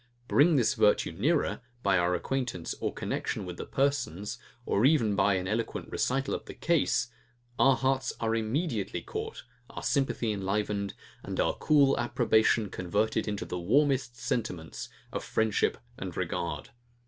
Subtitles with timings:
[0.27, 5.35] Bring this virtue nearer, by our acquaintance or connexion with the persons, or even by
[5.35, 7.09] an eloquent recital of the case;
[7.59, 13.59] our hearts are immediately caught, our sympathy enlivened, and our cool approbation converted into the
[13.59, 16.71] warmest sentiments of friendship and regard.